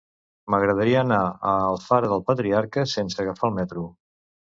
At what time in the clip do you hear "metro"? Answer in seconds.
3.59-3.85